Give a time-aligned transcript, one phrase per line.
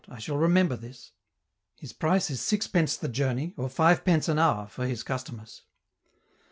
[0.09, 1.11] I shall remember this);
[1.75, 5.61] his price is sixpence the journey, or five pence an hour, for his customers.